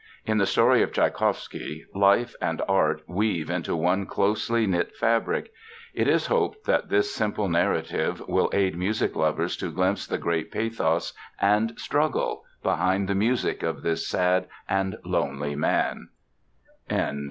[0.25, 5.51] In the story of Tschaikowsky, life and art weave into one closely knit fabric.
[5.93, 10.51] It is hoped that this simple narrative will aid music lovers to glimpse the great
[10.51, 16.09] pathos and struggle behind the music of this sad and lonely man.